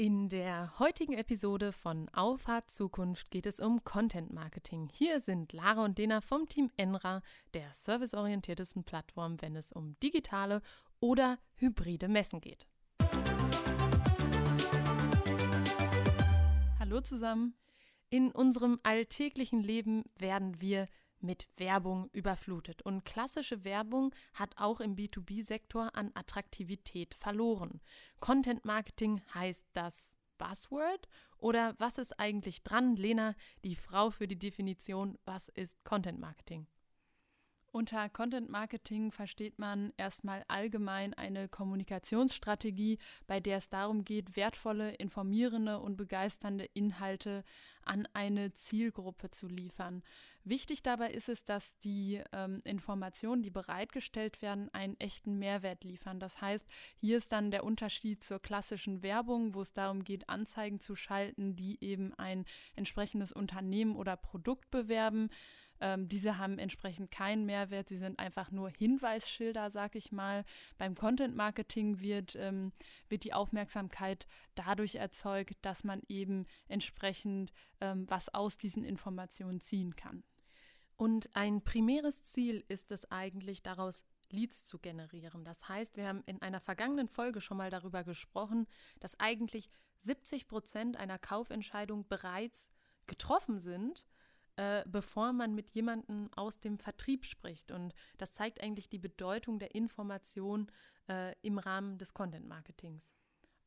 In 0.00 0.28
der 0.28 0.78
heutigen 0.78 1.14
Episode 1.14 1.72
von 1.72 2.08
Auffahrt 2.10 2.70
Zukunft 2.70 3.32
geht 3.32 3.46
es 3.46 3.58
um 3.58 3.82
Content 3.82 4.32
Marketing. 4.32 4.88
Hier 4.92 5.18
sind 5.18 5.52
Lara 5.52 5.84
und 5.84 5.98
Dena 5.98 6.20
vom 6.20 6.48
Team 6.48 6.70
Enra, 6.76 7.20
der 7.52 7.74
serviceorientiertesten 7.74 8.84
Plattform, 8.84 9.42
wenn 9.42 9.56
es 9.56 9.72
um 9.72 9.98
digitale 10.00 10.62
oder 11.00 11.40
hybride 11.56 12.06
Messen 12.06 12.40
geht. 12.40 12.68
Hallo 16.78 17.00
zusammen. 17.00 17.54
In 18.08 18.30
unserem 18.30 18.78
alltäglichen 18.84 19.64
Leben 19.64 20.04
werden 20.16 20.60
wir 20.60 20.84
mit 21.20 21.48
Werbung 21.56 22.08
überflutet. 22.12 22.82
Und 22.82 23.04
klassische 23.04 23.64
Werbung 23.64 24.14
hat 24.34 24.56
auch 24.56 24.80
im 24.80 24.96
B2B-Sektor 24.96 25.94
an 25.94 26.10
Attraktivität 26.14 27.14
verloren. 27.14 27.80
Content 28.20 28.64
Marketing 28.64 29.20
heißt 29.34 29.66
das 29.72 30.14
Buzzword 30.38 31.08
oder 31.36 31.74
was 31.78 31.98
ist 31.98 32.18
eigentlich 32.18 32.62
dran? 32.62 32.96
Lena, 32.96 33.34
die 33.64 33.76
Frau 33.76 34.10
für 34.10 34.28
die 34.28 34.38
Definition, 34.38 35.18
was 35.24 35.48
ist 35.48 35.84
Content 35.84 36.18
Marketing? 36.18 36.66
Unter 37.70 38.08
Content 38.08 38.48
Marketing 38.48 39.12
versteht 39.12 39.58
man 39.58 39.92
erstmal 39.98 40.42
allgemein 40.48 41.12
eine 41.12 41.48
Kommunikationsstrategie, 41.48 42.98
bei 43.26 43.40
der 43.40 43.58
es 43.58 43.68
darum 43.68 44.04
geht, 44.04 44.36
wertvolle, 44.36 44.92
informierende 44.94 45.78
und 45.78 45.96
begeisternde 45.96 46.64
Inhalte 46.72 47.44
an 47.84 48.08
eine 48.14 48.52
Zielgruppe 48.54 49.30
zu 49.30 49.48
liefern. 49.48 50.02
Wichtig 50.44 50.82
dabei 50.82 51.10
ist 51.10 51.28
es, 51.28 51.44
dass 51.44 51.78
die 51.80 52.22
ähm, 52.32 52.62
Informationen, 52.64 53.42
die 53.42 53.50
bereitgestellt 53.50 54.40
werden, 54.40 54.72
einen 54.72 54.98
echten 54.98 55.36
Mehrwert 55.36 55.84
liefern. 55.84 56.20
Das 56.20 56.40
heißt, 56.40 56.66
hier 56.96 57.18
ist 57.18 57.32
dann 57.32 57.50
der 57.50 57.64
Unterschied 57.64 58.24
zur 58.24 58.40
klassischen 58.40 59.02
Werbung, 59.02 59.52
wo 59.52 59.60
es 59.60 59.74
darum 59.74 60.04
geht, 60.04 60.30
Anzeigen 60.30 60.80
zu 60.80 60.96
schalten, 60.96 61.54
die 61.54 61.82
eben 61.84 62.14
ein 62.14 62.46
entsprechendes 62.76 63.30
Unternehmen 63.30 63.94
oder 63.94 64.16
Produkt 64.16 64.70
bewerben. 64.70 65.28
Ähm, 65.80 66.08
diese 66.08 66.38
haben 66.38 66.58
entsprechend 66.58 67.10
keinen 67.10 67.46
Mehrwert, 67.46 67.88
sie 67.88 67.96
sind 67.96 68.18
einfach 68.18 68.50
nur 68.50 68.70
Hinweisschilder, 68.70 69.70
sag 69.70 69.94
ich 69.94 70.12
mal. 70.12 70.44
Beim 70.76 70.94
Content 70.94 71.36
Marketing 71.36 72.00
wird, 72.00 72.36
ähm, 72.36 72.72
wird 73.08 73.24
die 73.24 73.34
Aufmerksamkeit 73.34 74.26
dadurch 74.54 74.96
erzeugt, 74.96 75.56
dass 75.62 75.84
man 75.84 76.02
eben 76.08 76.46
entsprechend 76.68 77.52
ähm, 77.80 78.06
was 78.08 78.32
aus 78.34 78.58
diesen 78.58 78.84
Informationen 78.84 79.60
ziehen 79.60 79.96
kann. 79.96 80.24
Und 80.96 81.34
ein 81.36 81.62
primäres 81.62 82.24
Ziel 82.24 82.64
ist 82.66 82.90
es 82.90 83.10
eigentlich, 83.12 83.62
daraus 83.62 84.04
Leads 84.30 84.64
zu 84.64 84.78
generieren. 84.78 85.44
Das 85.44 85.68
heißt, 85.68 85.96
wir 85.96 86.08
haben 86.08 86.22
in 86.26 86.42
einer 86.42 86.60
vergangenen 86.60 87.08
Folge 87.08 87.40
schon 87.40 87.56
mal 87.56 87.70
darüber 87.70 88.02
gesprochen, 88.02 88.66
dass 88.98 89.18
eigentlich 89.20 89.70
70 90.00 90.48
Prozent 90.48 90.96
einer 90.96 91.18
Kaufentscheidung 91.18 92.06
bereits 92.08 92.68
getroffen 93.06 93.60
sind 93.60 94.06
äh, 94.58 94.82
bevor 94.88 95.32
man 95.32 95.54
mit 95.54 95.70
jemandem 95.70 96.30
aus 96.34 96.58
dem 96.58 96.78
Vertrieb 96.78 97.24
spricht. 97.24 97.70
Und 97.70 97.94
das 98.18 98.32
zeigt 98.32 98.60
eigentlich 98.60 98.88
die 98.88 98.98
Bedeutung 98.98 99.60
der 99.60 99.72
Information 99.76 100.70
äh, 101.08 101.32
im 101.42 101.58
Rahmen 101.58 101.96
des 101.96 102.12
Content-Marketings. 102.12 103.14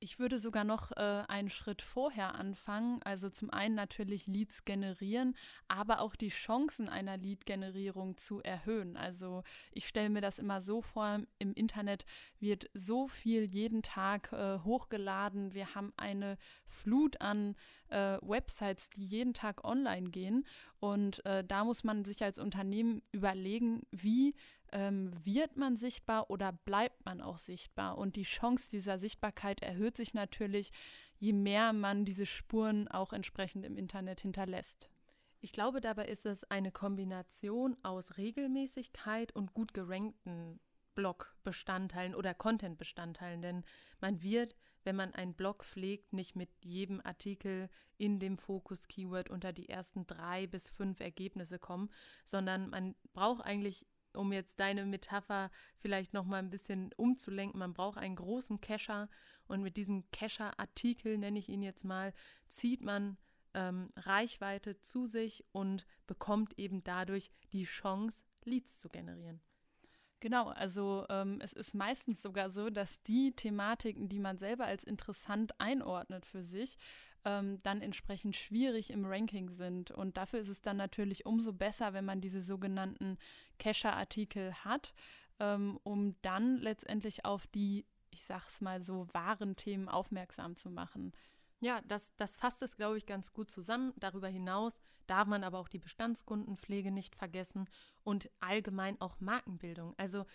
Ich 0.03 0.17
würde 0.17 0.39
sogar 0.39 0.63
noch 0.63 0.91
äh, 0.93 1.23
einen 1.27 1.51
Schritt 1.51 1.83
vorher 1.83 2.33
anfangen. 2.33 3.03
Also 3.03 3.29
zum 3.29 3.51
einen 3.51 3.75
natürlich 3.75 4.25
Leads 4.25 4.65
generieren, 4.65 5.35
aber 5.67 6.01
auch 6.01 6.15
die 6.15 6.29
Chancen 6.29 6.89
einer 6.89 7.17
Lead-Generierung 7.17 8.17
zu 8.17 8.41
erhöhen. 8.41 8.97
Also 8.97 9.43
ich 9.71 9.87
stelle 9.87 10.09
mir 10.09 10.21
das 10.21 10.39
immer 10.39 10.59
so 10.63 10.81
vor, 10.81 11.19
im 11.37 11.53
Internet 11.53 12.05
wird 12.39 12.67
so 12.73 13.07
viel 13.07 13.43
jeden 13.43 13.83
Tag 13.83 14.33
äh, 14.33 14.57
hochgeladen. 14.63 15.53
Wir 15.53 15.75
haben 15.75 15.93
eine 15.97 16.39
Flut 16.65 17.21
an 17.21 17.55
äh, 17.89 18.17
Websites, 18.23 18.89
die 18.89 19.05
jeden 19.05 19.35
Tag 19.35 19.63
online 19.63 20.09
gehen. 20.09 20.47
Und 20.79 21.23
äh, 21.27 21.43
da 21.43 21.63
muss 21.63 21.83
man 21.83 22.05
sich 22.05 22.23
als 22.23 22.39
Unternehmen 22.39 23.03
überlegen, 23.11 23.83
wie 23.91 24.33
ähm, 24.71 25.11
wird 25.25 25.57
man 25.57 25.75
sichtbar 25.77 26.29
oder 26.29 26.51
bleibt 26.51 27.05
man 27.05 27.21
auch 27.21 27.37
sichtbar? 27.37 27.97
Und 27.97 28.15
die 28.15 28.23
Chance 28.23 28.69
dieser 28.69 28.97
Sichtbarkeit 28.97 29.61
erhöht 29.61 29.97
sich 29.97 30.13
natürlich, 30.13 30.71
je 31.17 31.33
mehr 31.33 31.73
man 31.73 32.05
diese 32.05 32.25
Spuren 32.25 32.87
auch 32.87 33.13
entsprechend 33.13 33.65
im 33.65 33.77
Internet 33.77 34.21
hinterlässt. 34.21 34.89
Ich 35.39 35.51
glaube, 35.51 35.81
dabei 35.81 36.07
ist 36.07 36.25
es 36.25 36.43
eine 36.45 36.71
Kombination 36.71 37.75
aus 37.83 38.17
Regelmäßigkeit 38.17 39.35
und 39.35 39.53
gut 39.53 39.73
gerankten 39.73 40.59
Blog-Bestandteilen 40.93 42.15
oder 42.15 42.33
Content-Bestandteilen, 42.33 43.41
denn 43.41 43.63
man 43.99 44.21
wird, 44.21 44.55
wenn 44.83 44.95
man 44.95 45.13
einen 45.13 45.33
Blog 45.33 45.63
pflegt, 45.63 46.13
nicht 46.13 46.35
mit 46.35 46.49
jedem 46.63 47.01
Artikel 47.01 47.69
in 47.97 48.19
dem 48.19 48.37
Fokus-Keyword 48.37 49.29
unter 49.29 49.53
die 49.53 49.69
ersten 49.69 50.05
drei 50.05 50.47
bis 50.47 50.69
fünf 50.69 50.99
Ergebnisse 50.99 51.59
kommen, 51.59 51.89
sondern 52.23 52.69
man 52.69 52.95
braucht 53.13 53.43
eigentlich 53.43 53.87
um 54.13 54.31
jetzt 54.31 54.59
deine 54.59 54.85
Metapher 54.85 55.51
vielleicht 55.77 56.13
noch 56.13 56.25
mal 56.25 56.39
ein 56.39 56.49
bisschen 56.49 56.91
umzulenken, 56.97 57.59
man 57.59 57.73
braucht 57.73 57.97
einen 57.97 58.15
großen 58.15 58.61
Cacher 58.61 59.09
und 59.47 59.61
mit 59.61 59.77
diesem 59.77 60.09
Cacher-Artikel, 60.11 61.17
nenne 61.17 61.39
ich 61.39 61.49
ihn 61.49 61.61
jetzt 61.61 61.83
mal, 61.83 62.13
zieht 62.47 62.81
man 62.81 63.17
ähm, 63.53 63.91
Reichweite 63.95 64.79
zu 64.79 65.07
sich 65.07 65.43
und 65.51 65.85
bekommt 66.07 66.57
eben 66.57 66.83
dadurch 66.83 67.31
die 67.51 67.65
Chance, 67.65 68.23
Leads 68.43 68.77
zu 68.77 68.89
generieren. 68.89 69.41
Genau, 70.21 70.49
also 70.49 71.05
ähm, 71.09 71.39
es 71.41 71.51
ist 71.51 71.73
meistens 71.73 72.21
sogar 72.21 72.51
so, 72.51 72.69
dass 72.69 73.01
die 73.03 73.35
Thematiken, 73.35 74.07
die 74.07 74.19
man 74.19 74.37
selber 74.37 74.65
als 74.65 74.83
interessant 74.83 75.59
einordnet 75.59 76.27
für 76.27 76.43
sich, 76.43 76.77
ähm, 77.25 77.59
dann 77.63 77.81
entsprechend 77.81 78.35
schwierig 78.35 78.91
im 78.91 79.03
Ranking 79.03 79.49
sind. 79.49 79.89
Und 79.89 80.17
dafür 80.17 80.39
ist 80.39 80.47
es 80.47 80.61
dann 80.61 80.77
natürlich 80.77 81.25
umso 81.25 81.53
besser, 81.53 81.93
wenn 81.93 82.05
man 82.05 82.21
diese 82.21 82.41
sogenannten 82.41 83.17
Cacher-Artikel 83.57 84.53
hat, 84.63 84.93
ähm, 85.39 85.79
um 85.81 86.15
dann 86.21 86.57
letztendlich 86.57 87.25
auf 87.25 87.47
die, 87.47 87.87
ich 88.11 88.23
sag's 88.23 88.61
mal 88.61 88.79
so, 88.79 89.07
wahren 89.13 89.55
Themen 89.55 89.89
aufmerksam 89.89 90.55
zu 90.55 90.69
machen. 90.69 91.13
Ja, 91.61 91.81
das, 91.87 92.13
das 92.15 92.35
fasst 92.35 92.63
es, 92.63 92.75
glaube 92.75 92.97
ich, 92.97 93.05
ganz 93.05 93.33
gut 93.33 93.51
zusammen. 93.51 93.93
Darüber 93.97 94.27
hinaus 94.27 94.81
darf 95.05 95.27
man 95.27 95.43
aber 95.43 95.59
auch 95.59 95.67
die 95.67 95.77
Bestandskundenpflege 95.77 96.91
nicht 96.91 97.15
vergessen 97.15 97.69
und 98.03 98.31
allgemein 98.39 98.99
auch 98.99 99.19
Markenbildung. 99.19 99.93
Also 99.97 100.25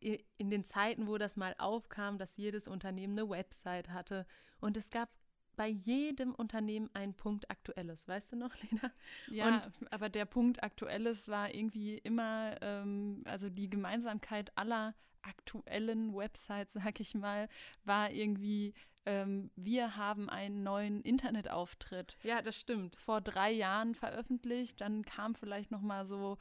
äh, 0.00 0.18
in 0.36 0.50
den 0.50 0.64
Zeiten, 0.64 1.08
wo 1.08 1.18
das 1.18 1.36
mal 1.36 1.54
aufkam, 1.58 2.16
dass 2.16 2.36
jedes 2.36 2.68
Unternehmen 2.68 3.18
eine 3.18 3.28
Website 3.28 3.90
hatte 3.90 4.24
und 4.60 4.76
es 4.76 4.90
gab 4.90 5.08
bei 5.58 5.66
jedem 5.66 6.36
Unternehmen 6.36 6.88
ein 6.94 7.14
Punkt 7.14 7.50
Aktuelles, 7.50 8.06
weißt 8.06 8.32
du 8.32 8.36
noch, 8.36 8.54
Lena? 8.62 8.92
Ja, 9.28 9.64
und, 9.66 9.92
aber 9.92 10.08
der 10.08 10.24
Punkt 10.24 10.62
Aktuelles 10.62 11.28
war 11.28 11.52
irgendwie 11.52 11.98
immer, 11.98 12.56
ähm, 12.62 13.22
also 13.26 13.50
die 13.50 13.68
Gemeinsamkeit 13.68 14.56
aller 14.56 14.94
aktuellen 15.22 16.14
Websites, 16.14 16.74
sag 16.84 17.00
ich 17.00 17.16
mal, 17.16 17.48
war 17.84 18.12
irgendwie, 18.12 18.72
ähm, 19.04 19.50
wir 19.56 19.96
haben 19.96 20.30
einen 20.30 20.62
neuen 20.62 21.02
Internetauftritt. 21.02 22.16
Ja, 22.22 22.40
das 22.40 22.58
stimmt. 22.58 22.94
Vor 22.94 23.20
drei 23.20 23.50
Jahren 23.50 23.96
veröffentlicht, 23.96 24.80
dann 24.80 25.04
kam 25.04 25.34
vielleicht 25.34 25.72
noch 25.72 25.82
mal 25.82 26.06
so 26.06 26.38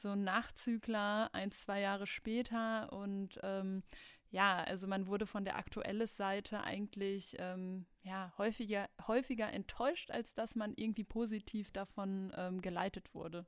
so 0.00 0.10
ein 0.10 0.22
Nachzügler 0.22 1.28
ein, 1.32 1.50
zwei 1.50 1.80
Jahre 1.80 2.06
später 2.06 2.92
und 2.92 3.40
ähm, 3.42 3.82
ja, 4.30 4.62
also 4.64 4.86
man 4.86 5.06
wurde 5.06 5.26
von 5.26 5.44
der 5.44 5.56
aktuelles 5.56 6.16
Seite 6.16 6.62
eigentlich 6.62 7.36
ähm, 7.38 7.86
ja, 8.02 8.32
häufiger, 8.36 8.88
häufiger 9.06 9.52
enttäuscht, 9.52 10.10
als 10.10 10.34
dass 10.34 10.54
man 10.54 10.74
irgendwie 10.76 11.04
positiv 11.04 11.70
davon 11.70 12.32
ähm, 12.36 12.60
geleitet 12.60 13.14
wurde. 13.14 13.46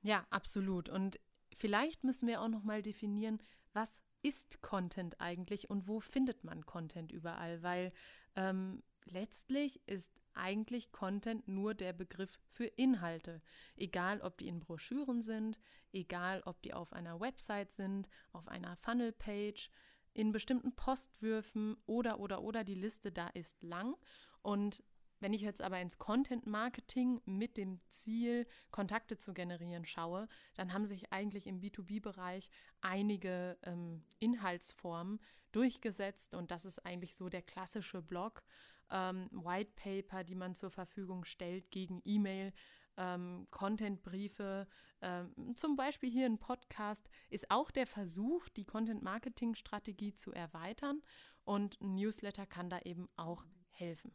Ja, 0.00 0.26
absolut. 0.30 0.88
Und 0.88 1.20
vielleicht 1.54 2.02
müssen 2.04 2.28
wir 2.28 2.40
auch 2.40 2.48
noch 2.48 2.62
mal 2.64 2.82
definieren, 2.82 3.42
was 3.72 4.00
ist 4.22 4.62
Content 4.62 5.20
eigentlich 5.20 5.68
und 5.68 5.86
wo 5.88 6.00
findet 6.00 6.44
man 6.44 6.64
Content 6.64 7.12
überall? 7.12 7.62
Weil 7.62 7.92
ähm, 8.36 8.82
letztlich 9.04 9.80
ist 9.86 10.12
eigentlich 10.34 10.92
Content 10.92 11.46
nur 11.46 11.74
der 11.74 11.92
Begriff 11.92 12.40
für 12.52 12.64
Inhalte. 12.64 13.42
Egal, 13.76 14.20
ob 14.22 14.38
die 14.38 14.48
in 14.48 14.60
Broschüren 14.60 15.22
sind, 15.22 15.58
egal, 15.92 16.42
ob 16.46 16.62
die 16.62 16.72
auf 16.72 16.92
einer 16.92 17.20
Website 17.20 17.72
sind, 17.72 18.08
auf 18.32 18.48
einer 18.48 18.76
Funnel-Page 18.76 19.70
in 20.14 20.32
bestimmten 20.32 20.74
Postwürfen 20.74 21.76
oder, 21.86 22.20
oder, 22.20 22.42
oder. 22.42 22.64
Die 22.64 22.74
Liste 22.74 23.12
da 23.12 23.28
ist 23.28 23.62
lang. 23.62 23.96
Und 24.42 24.82
wenn 25.22 25.32
ich 25.32 25.42
jetzt 25.42 25.62
aber 25.62 25.80
ins 25.80 25.98
Content 25.98 26.46
Marketing 26.46 27.20
mit 27.24 27.56
dem 27.56 27.80
Ziel, 27.88 28.46
Kontakte 28.72 29.18
zu 29.18 29.32
generieren, 29.32 29.84
schaue, 29.84 30.28
dann 30.54 30.72
haben 30.72 30.84
sich 30.84 31.12
eigentlich 31.12 31.46
im 31.46 31.60
B2B-Bereich 31.60 32.50
einige 32.80 33.56
ähm, 33.62 34.02
Inhaltsformen 34.18 35.20
durchgesetzt 35.52 36.34
und 36.34 36.50
das 36.50 36.64
ist 36.64 36.84
eigentlich 36.84 37.14
so 37.14 37.28
der 37.28 37.42
klassische 37.42 38.02
Blog, 38.02 38.42
ähm, 38.92 39.28
White 39.32 39.72
Paper, 39.74 40.22
die 40.22 40.34
man 40.34 40.54
zur 40.54 40.70
Verfügung 40.70 41.24
stellt 41.24 41.70
gegen 41.70 42.00
E-Mail, 42.04 42.52
ähm, 42.96 43.46
Content-Briefe, 43.50 44.68
ähm, 45.00 45.56
zum 45.56 45.76
Beispiel 45.76 46.10
hier 46.10 46.26
ein 46.26 46.38
Podcast, 46.38 47.08
ist 47.30 47.50
auch 47.50 47.70
der 47.70 47.86
Versuch, 47.86 48.48
die 48.50 48.64
Content-Marketing-Strategie 48.64 50.14
zu 50.14 50.32
erweitern 50.32 51.02
und 51.44 51.80
ein 51.80 51.94
Newsletter 51.94 52.46
kann 52.46 52.70
da 52.70 52.78
eben 52.80 53.08
auch 53.16 53.44
helfen. 53.70 54.14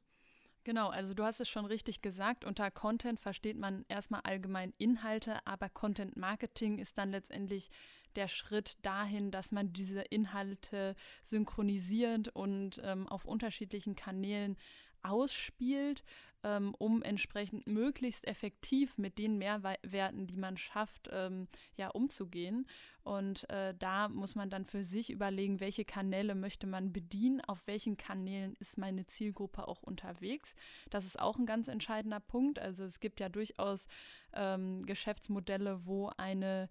Genau, 0.68 0.90
also 0.90 1.14
du 1.14 1.24
hast 1.24 1.40
es 1.40 1.48
schon 1.48 1.66
richtig 1.66 2.02
gesagt. 2.02 2.44
Unter 2.44 2.70
Content 2.70 3.22
versteht 3.22 3.58
man 3.58 3.86
erstmal 3.88 4.20
allgemein 4.26 4.74
Inhalte, 4.78 5.38
aber 5.48 5.70
Content 5.70 6.18
Marketing 6.18 6.78
ist 6.78 6.98
dann 6.98 7.10
letztendlich 7.12 7.72
der 8.18 8.28
Schritt 8.28 8.76
dahin, 8.82 9.32
dass 9.32 9.54
man 9.54 9.72
diese 9.72 10.02
Inhalte 10.02 10.96
synchronisiert 11.22 12.28
und 12.36 12.82
ähm, 12.84 13.08
auf 13.08 13.24
unterschiedlichen 13.24 13.96
Kanälen 13.96 14.58
ausspielt, 15.08 16.04
ähm, 16.44 16.76
um 16.78 17.02
entsprechend 17.02 17.68
möglichst 17.68 18.28
effektiv 18.28 18.98
mit 18.98 19.18
den 19.18 19.38
Mehrwerten, 19.38 20.28
die 20.28 20.38
man 20.38 20.58
schafft, 20.58 21.10
ähm, 21.12 21.48
ja, 21.76 21.90
umzugehen. 21.90 22.68
Und 23.04 23.50
äh, 23.50 23.74
da 23.78 24.10
muss 24.10 24.36
man 24.36 24.50
dann 24.50 24.66
für 24.66 24.84
sich 24.84 25.10
überlegen, 25.10 25.60
welche 25.60 25.86
Kanäle 25.86 26.36
möchte 26.36 26.68
man 26.68 26.94
bedienen, 26.94 27.42
auf 27.42 27.66
welchen 27.66 27.98
Kanälen 27.98 28.56
ist 28.60 28.78
meine 28.78 29.08
Zielgruppe 29.08 29.68
auch 29.68 29.82
unterwegs. 29.82 30.56
Das 30.90 31.06
ist 31.06 31.20
auch 31.20 31.38
ein 31.38 31.46
ganz 31.46 31.68
entscheidender 31.68 32.20
Punkt. 32.20 32.60
Also 32.60 32.84
es 32.84 33.00
gibt 33.00 33.20
ja 33.20 33.30
durchaus 33.30 33.88
ähm, 34.34 34.86
Geschäftsmodelle, 34.86 35.86
wo 35.86 36.12
eine 36.18 36.70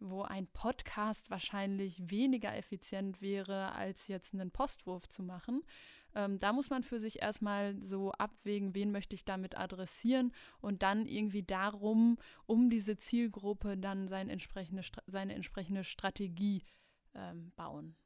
wo 0.00 0.22
ein 0.22 0.46
Podcast 0.46 1.30
wahrscheinlich 1.30 2.10
weniger 2.10 2.56
effizient 2.56 3.20
wäre, 3.20 3.72
als 3.72 4.08
jetzt 4.08 4.34
einen 4.34 4.50
Postwurf 4.50 5.08
zu 5.08 5.22
machen. 5.22 5.62
Ähm, 6.14 6.38
da 6.38 6.52
muss 6.52 6.70
man 6.70 6.82
für 6.82 7.00
sich 7.00 7.20
erstmal 7.20 7.76
so 7.84 8.12
abwägen, 8.12 8.74
wen 8.74 8.92
möchte 8.92 9.14
ich 9.14 9.24
damit 9.24 9.58
adressieren 9.58 10.32
und 10.60 10.82
dann 10.82 11.06
irgendwie 11.06 11.42
darum, 11.42 12.18
um 12.46 12.70
diese 12.70 12.96
Zielgruppe 12.96 13.76
dann 13.76 14.08
seine 14.08 14.32
entsprechende, 14.32 14.82
seine 15.06 15.34
entsprechende 15.34 15.84
Strategie 15.84 16.62
ähm, 17.14 17.52
bauen. 17.56 17.96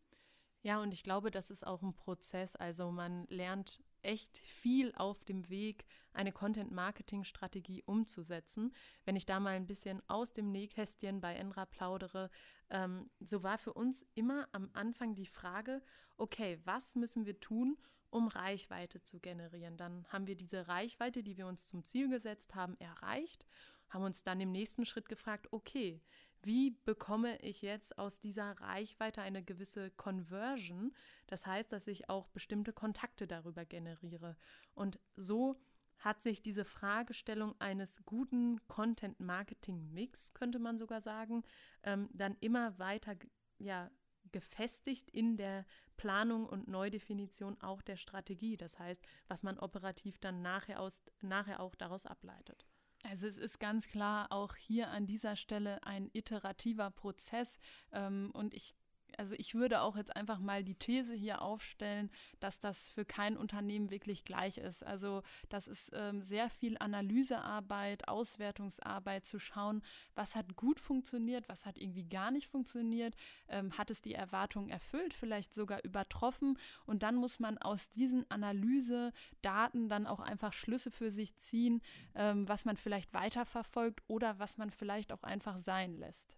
Ja, 0.63 0.81
und 0.81 0.95
ich 0.95 1.03
glaube, 1.03 1.33
das 1.33 1.51
ist 1.51 1.67
auch 1.67 1.83
ein 1.83 1.93
Prozess. 1.93 2.55
Also 2.55 2.93
man 2.93 3.27
lernt 3.27 3.83
echt 4.03 4.37
viel 4.37 4.93
auf 4.95 5.25
dem 5.25 5.49
Weg, 5.49 5.85
eine 6.13 6.33
Content-Marketing-Strategie 6.33 7.83
umzusetzen. 7.85 8.73
Wenn 9.05 9.17
ich 9.17 9.27
da 9.27 9.41
mal 9.41 9.55
ein 9.55 9.67
bisschen 9.67 10.03
aus 10.09 10.33
dem 10.33 10.53
Nähkästchen 10.53 11.21
bei 11.21 11.35
Endra 11.35 11.67
plaudere, 11.67 12.31
ähm, 12.71 13.11
so 13.21 13.43
war 13.43 13.59
für 13.59 13.73
uns 13.73 14.05
immer 14.15 14.49
am 14.53 14.71
Anfang 14.73 15.15
die 15.15 15.27
Frage, 15.27 15.83
okay, 16.17 16.61
was 16.65 16.95
müssen 16.95 17.27
wir 17.27 17.41
tun, 17.41 17.77
um 18.11 18.29
Reichweite 18.29 19.03
zu 19.03 19.19
generieren? 19.19 19.77
Dann 19.77 20.07
haben 20.09 20.27
wir 20.27 20.37
diese 20.37 20.69
Reichweite, 20.69 21.23
die 21.25 21.37
wir 21.37 21.47
uns 21.47 21.67
zum 21.67 21.83
Ziel 21.83 22.09
gesetzt 22.09 22.55
haben, 22.55 22.77
erreicht, 22.79 23.47
haben 23.89 24.05
uns 24.05 24.23
dann 24.23 24.41
im 24.41 24.53
nächsten 24.53 24.85
Schritt 24.85 25.09
gefragt, 25.09 25.49
okay, 25.51 26.01
wie 26.43 26.71
bekomme 26.85 27.39
ich 27.41 27.63
jetzt 27.63 27.99
aus 27.99 28.21
dieser 28.21 28.53
Reichweite 28.61 29.23
eine 29.23 29.43
gewisse 29.43 29.91
Conversion? 29.93 30.93
Das 31.27 31.47
heißt, 31.47 31.73
dass 31.73 31.87
ich 31.87 32.09
auch 32.09 32.29
bestimmte 32.29 32.73
Kontakte 32.73 33.27
darüber 33.27 33.65
generiere. 33.65 34.37
Und 34.75 34.99
so 35.17 35.57
hat 35.99 36.21
sich 36.21 36.43
diese 36.43 36.65
Fragestellung 36.65 37.55
eines 37.61 38.05
guten 38.05 38.61
Content-Marketing-Mix, 38.67 40.35
könnte 40.35 40.59
man 40.59 40.79
sogar 40.79 41.01
sagen, 41.01 41.45
ähm, 41.85 42.09
dann 42.13 42.37
immer 42.41 42.79
weiter 42.79 43.15
ja, 43.59 43.91
gefestigt 44.33 45.11
in 45.11 45.37
der 45.37 45.65
Planung 45.97 46.47
und 46.47 46.67
Neudefinition 46.67 47.61
auch 47.61 47.83
der 47.83 47.97
Strategie. 47.97 48.57
Das 48.57 48.79
heißt, 48.79 49.05
was 49.29 49.43
man 49.43 49.59
operativ 49.59 50.19
dann 50.19 50.43
nachher, 50.43 50.81
aus, 50.81 51.03
nachher 51.21 51.61
auch 51.61 51.75
daraus 51.77 52.07
ableitet. 52.07 52.67
Also 53.03 53.27
es 53.27 53.37
ist 53.37 53.59
ganz 53.59 53.89
klar 53.89 54.31
auch 54.31 54.55
hier 54.57 54.91
an 54.91 55.07
dieser 55.07 55.37
Stelle 55.37 55.83
ein 55.85 56.09
iterativer 56.13 56.91
Prozess 56.91 57.59
ähm, 57.93 58.31
und 58.33 58.55
ich 58.55 58.75
also 59.19 59.35
ich 59.39 59.55
würde 59.55 59.81
auch 59.81 59.97
jetzt 59.97 60.15
einfach 60.17 60.39
mal 60.39 60.65
die 60.65 60.75
These 60.75 61.15
hier 61.15 61.43
aufstellen, 61.43 62.11
dass 62.41 62.61
das 62.61 62.91
für 62.91 63.05
kein 63.05 63.37
Unternehmen 63.37 63.91
wirklich 63.91 64.25
gleich 64.25 64.59
ist. 64.59 64.85
Also 64.85 65.23
das 65.49 65.69
ist 65.69 65.91
ähm, 65.95 66.23
sehr 66.23 66.51
viel 66.51 66.77
Analysearbeit, 66.79 68.09
Auswertungsarbeit 68.09 69.27
zu 69.27 69.39
schauen, 69.39 69.83
was 70.15 70.37
hat 70.37 70.57
gut 70.57 70.81
funktioniert, 70.81 71.49
was 71.49 71.67
hat 71.67 71.79
irgendwie 71.79 72.05
gar 72.05 72.31
nicht 72.31 72.49
funktioniert, 72.49 73.15
ähm, 73.49 73.77
hat 73.79 73.91
es 73.91 74.03
die 74.03 74.15
Erwartungen 74.15 74.71
erfüllt, 74.71 75.15
vielleicht 75.15 75.55
sogar 75.55 75.85
übertroffen 75.85 76.59
und 76.87 77.03
dann 77.03 77.17
muss 77.17 77.39
man 77.39 77.59
aus 77.59 77.91
diesen 77.91 78.31
Analysedaten 78.31 79.89
dann 79.89 80.07
auch 80.07 80.21
einfach 80.21 80.53
Schlüsse 80.53 80.91
für 80.91 81.11
sich 81.11 81.37
ziehen, 81.37 81.83
ähm, 82.15 82.49
was 82.49 82.65
man 82.65 82.77
vielleicht 82.77 83.13
weiterverfolgt 83.13 84.03
oder 84.09 84.39
was 84.39 84.59
man 84.59 84.71
vielleicht 84.71 85.13
auch 85.13 85.23
einfach 85.23 85.59
sein 85.59 85.97
lässt. 85.97 86.37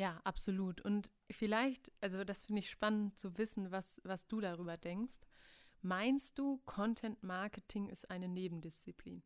Ja, 0.00 0.18
absolut. 0.24 0.80
Und 0.80 1.10
vielleicht, 1.30 1.92
also 2.00 2.24
das 2.24 2.44
finde 2.44 2.60
ich 2.60 2.70
spannend 2.70 3.18
zu 3.18 3.36
wissen, 3.36 3.70
was, 3.70 4.00
was 4.02 4.26
du 4.26 4.40
darüber 4.40 4.78
denkst. 4.78 5.18
Meinst 5.82 6.38
du, 6.38 6.62
Content 6.64 7.22
Marketing 7.22 7.90
ist 7.90 8.10
eine 8.10 8.26
Nebendisziplin? 8.26 9.22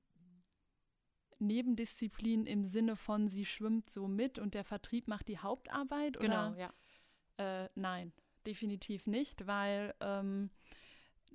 Nebendisziplin 1.39 2.47
im 2.47 2.65
Sinne 2.65 2.97
von, 2.97 3.29
sie 3.29 3.47
schwimmt 3.47 3.89
so 3.89 4.09
mit 4.09 4.41
und 4.41 4.55
der 4.55 4.65
Vertrieb 4.65 5.07
macht 5.07 5.29
die 5.29 5.39
Hauptarbeit? 5.39 6.19
Genau, 6.19 6.51
oder? 6.51 6.59
ja. 6.59 7.65
Äh, 7.65 7.69
nein, 7.77 8.13
definitiv 8.45 9.07
nicht, 9.07 9.47
weil 9.47 9.95
ähm, 10.01 10.51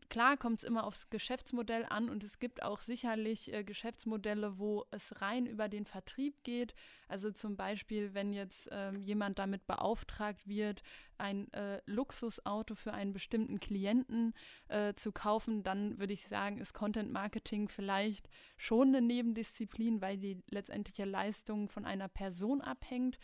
Klar 0.09 0.37
kommt 0.37 0.57
es 0.57 0.63
immer 0.63 0.85
aufs 0.85 1.09
Geschäftsmodell 1.11 1.85
an 1.87 2.09
und 2.09 2.23
es 2.23 2.39
gibt 2.39 2.63
auch 2.63 2.81
sicherlich 2.81 3.53
äh, 3.53 3.63
Geschäftsmodelle, 3.63 4.57
wo 4.57 4.85
es 4.89 5.21
rein 5.21 5.45
über 5.45 5.69
den 5.69 5.85
Vertrieb 5.85 6.43
geht. 6.43 6.73
Also 7.07 7.29
zum 7.31 7.55
Beispiel, 7.55 8.15
wenn 8.15 8.33
jetzt 8.33 8.71
äh, 8.71 8.91
jemand 8.97 9.37
damit 9.37 9.67
beauftragt 9.67 10.47
wird, 10.47 10.81
ein 11.19 11.51
äh, 11.53 11.79
Luxusauto 11.85 12.73
für 12.73 12.93
einen 12.93 13.13
bestimmten 13.13 13.59
Klienten 13.59 14.33
äh, 14.67 14.95
zu 14.95 15.11
kaufen, 15.11 15.61
dann 15.61 15.99
würde 15.99 16.13
ich 16.13 16.27
sagen, 16.27 16.57
ist 16.57 16.73
Content 16.73 17.11
Marketing 17.11 17.69
vielleicht 17.69 18.29
schon 18.57 18.87
eine 18.87 19.01
Nebendisziplin, 19.01 20.01
weil 20.01 20.17
die 20.17 20.41
letztendliche 20.49 21.05
Leistung 21.05 21.69
von 21.69 21.85
einer 21.85 22.07
Person 22.07 22.61
abhängt. 22.61 23.19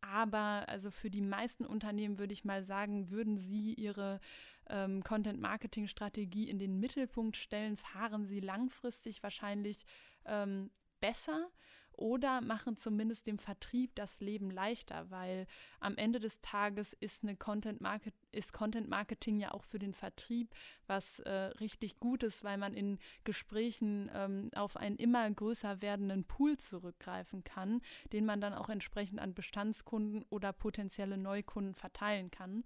Aber 0.00 0.68
also 0.68 0.90
für 0.90 1.10
die 1.10 1.20
meisten 1.20 1.66
Unternehmen 1.66 2.18
würde 2.18 2.32
ich 2.32 2.44
mal 2.44 2.62
sagen, 2.62 3.10
würden 3.10 3.36
sie 3.36 3.74
ihre 3.74 4.20
ähm, 4.68 5.02
Content-Marketing-Strategie 5.02 6.48
in 6.48 6.58
den 6.58 6.78
Mittelpunkt 6.78 7.36
stellen, 7.36 7.76
fahren 7.76 8.24
sie 8.24 8.40
langfristig 8.40 9.22
wahrscheinlich 9.22 9.84
ähm, 10.24 10.70
besser 11.00 11.50
oder 11.98 12.40
machen 12.40 12.76
zumindest 12.76 13.26
dem 13.26 13.38
Vertrieb 13.38 13.94
das 13.94 14.20
Leben 14.20 14.50
leichter, 14.50 15.10
weil 15.10 15.46
am 15.80 15.96
Ende 15.96 16.20
des 16.20 16.40
Tages 16.40 16.92
ist 16.94 17.22
eine 17.22 17.36
Content 17.36 17.80
Market 17.80 18.14
ist 18.30 18.52
Content 18.52 18.88
Marketing 18.88 19.40
ja 19.40 19.52
auch 19.52 19.64
für 19.64 19.78
den 19.78 19.94
Vertrieb 19.94 20.54
was 20.86 21.20
äh, 21.20 21.30
richtig 21.30 21.98
Gutes, 21.98 22.44
weil 22.44 22.58
man 22.58 22.74
in 22.74 22.98
Gesprächen 23.24 24.10
ähm, 24.14 24.50
auf 24.54 24.76
einen 24.76 24.96
immer 24.96 25.30
größer 25.30 25.82
werdenden 25.82 26.24
Pool 26.24 26.56
zurückgreifen 26.58 27.44
kann, 27.44 27.80
den 28.12 28.24
man 28.24 28.40
dann 28.40 28.54
auch 28.54 28.68
entsprechend 28.68 29.18
an 29.18 29.34
Bestandskunden 29.34 30.24
oder 30.30 30.52
potenzielle 30.52 31.16
Neukunden 31.18 31.74
verteilen 31.74 32.30
kann. 32.30 32.64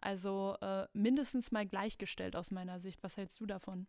Also 0.00 0.56
äh, 0.60 0.86
mindestens 0.92 1.52
mal 1.52 1.66
gleichgestellt 1.66 2.34
aus 2.34 2.50
meiner 2.50 2.80
Sicht. 2.80 3.02
Was 3.02 3.16
hältst 3.16 3.40
du 3.40 3.46
davon? 3.46 3.86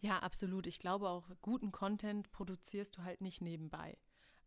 Ja, 0.00 0.18
absolut. 0.18 0.66
Ich 0.66 0.78
glaube 0.78 1.08
auch, 1.08 1.30
guten 1.40 1.72
Content 1.72 2.30
produzierst 2.30 2.96
du 2.96 3.04
halt 3.04 3.20
nicht 3.20 3.40
nebenbei. 3.40 3.96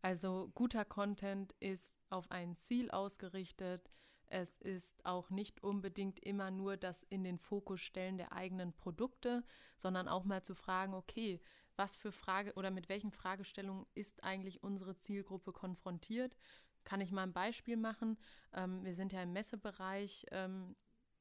Also 0.02 0.50
guter 0.54 0.84
Content 0.84 1.54
ist 1.60 1.94
auf 2.10 2.30
ein 2.30 2.56
Ziel 2.56 2.90
ausgerichtet. 2.90 3.90
Es 4.26 4.56
ist 4.60 5.04
auch 5.06 5.30
nicht 5.30 5.62
unbedingt 5.62 6.20
immer 6.20 6.50
nur 6.50 6.76
das 6.76 7.02
in 7.04 7.24
den 7.24 7.38
Fokus 7.38 7.80
stellen 7.80 8.18
der 8.18 8.32
eigenen 8.32 8.72
Produkte, 8.72 9.42
sondern 9.76 10.06
auch 10.06 10.24
mal 10.24 10.42
zu 10.42 10.54
fragen, 10.54 10.94
okay, 10.94 11.40
was 11.76 11.96
für 11.96 12.12
Frage 12.12 12.52
oder 12.54 12.70
mit 12.70 12.88
welchen 12.88 13.12
Fragestellungen 13.12 13.86
ist 13.94 14.24
eigentlich 14.24 14.62
unsere 14.62 14.96
Zielgruppe 14.96 15.52
konfrontiert? 15.52 16.36
Kann 16.84 17.00
ich 17.00 17.12
mal 17.12 17.22
ein 17.22 17.32
Beispiel 17.32 17.76
machen? 17.76 18.18
Ähm, 18.52 18.84
wir 18.84 18.94
sind 18.94 19.12
ja 19.12 19.22
im 19.22 19.32
Messebereich 19.32 20.26
ähm, 20.30 20.76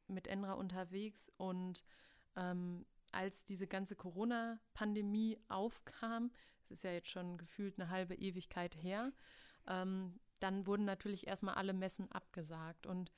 mit 0.07 0.27
Enra 0.27 0.53
unterwegs 0.53 1.31
und 1.37 1.83
ähm, 2.35 2.85
als 3.11 3.45
diese 3.45 3.67
ganze 3.67 3.95
Corona-Pandemie 3.95 5.39
aufkam, 5.47 6.31
es 6.69 6.79
ist 6.79 6.83
ja 6.83 6.91
jetzt 6.91 7.09
schon 7.09 7.37
gefühlt 7.37 7.79
eine 7.79 7.89
halbe 7.89 8.15
Ewigkeit 8.15 8.75
her, 8.81 9.11
ähm, 9.67 10.19
dann 10.39 10.67
wurden 10.67 10.85
natürlich 10.85 11.27
erstmal 11.27 11.55
alle 11.55 11.73
Messen 11.73 12.11
abgesagt. 12.11 12.85
Und 12.85 13.11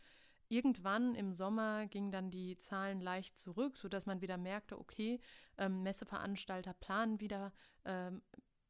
irgendwann 0.48 1.16
im 1.16 1.34
Sommer 1.34 1.88
gingen 1.88 2.12
dann 2.12 2.32
die 2.32 2.58
Zahlen 2.58 3.02
leicht 3.02 3.38
zurück, 3.38 3.78
sodass 3.78 4.06
man 4.06 4.22
wieder 4.22 4.38
merkte, 4.38 4.80
okay, 4.80 5.20
ähm, 5.58 5.84
Messeveranstalter 5.84 6.74
planen 6.74 7.20
wieder, 7.20 7.54
ähm, 7.86 8.22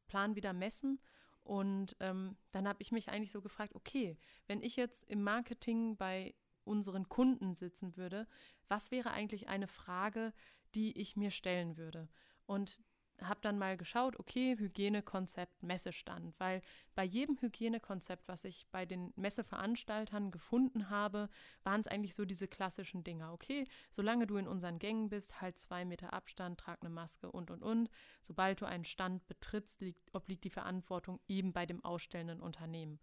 planen 0.08 0.36
wieder 0.36 0.54
Messen. 0.54 1.00
Und 1.42 1.96
ähm, 2.00 2.38
dann 2.52 2.68
habe 2.68 2.82
ich 2.82 2.92
mich 2.92 3.10
eigentlich 3.10 3.32
so 3.32 3.42
gefragt, 3.42 3.76
okay, 3.76 4.18
wenn 4.48 4.62
ich 4.62 4.76
jetzt 4.76 5.04
im 5.10 5.24
Marketing 5.24 5.98
bei 5.98 6.36
unseren 6.64 7.10
Kunden 7.10 7.56
sitzen 7.56 7.98
würde, 7.98 8.28
was 8.68 8.92
wäre 8.92 9.12
eigentlich 9.12 9.48
eine 9.48 9.68
Frage, 9.68 10.34
die 10.76 10.98
ich 11.00 11.16
mir 11.16 11.32
stellen 11.32 11.78
würde? 11.78 12.08
Und 12.46 12.84
habe 13.22 13.40
dann 13.42 13.58
mal 13.58 13.78
geschaut, 13.78 14.20
okay, 14.20 14.56
Hygienekonzept, 14.58 15.64
Messestand, 15.64 16.34
weil 16.40 16.62
bei 16.96 17.04
jedem 17.04 17.40
Hygienekonzept, 17.40 18.28
was 18.28 18.46
ich 18.46 18.68
bei 18.72 18.86
den 18.86 19.14
Messeveranstaltern 19.16 20.32
gefunden 20.32 20.90
habe, 20.90 21.30
waren 21.64 21.82
es 21.82 21.88
eigentlich 21.88 22.16
so 22.16 22.26
diese 22.26 22.48
klassischen 22.48 23.04
Dinge. 23.04 23.32
Okay, 23.32 23.68
solange 23.90 24.28
du 24.28 24.38
in 24.38 24.48
unseren 24.48 24.80
Gängen 24.80 25.10
bist, 25.10 25.42
halt 25.42 25.58
zwei 25.58 25.86
Meter 25.86 26.14
Abstand, 26.14 26.60
trag 26.60 26.80
eine 26.82 26.90
Maske 26.90 27.32
und 27.32 27.52
und 27.52 27.64
und. 27.64 27.90
Sobald 28.22 28.62
du 28.62 28.66
einen 28.66 28.86
Stand 28.86 29.28
betrittst, 29.28 29.82
liegt, 29.82 30.14
obliegt 30.14 30.44
die 30.44 30.50
Verantwortung 30.50 31.20
eben 31.28 31.54
bei 31.54 31.66
dem 31.66 31.84
ausstellenden 31.84 32.42
Unternehmen. 32.42 33.00